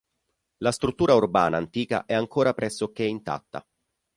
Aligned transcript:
La 0.63 0.71
struttura 0.71 1.13
urbana 1.13 1.57
antica 1.57 2.05
è 2.05 2.15
ancora 2.15 2.55
pressoché 2.55 3.03
intatta. 3.05 3.63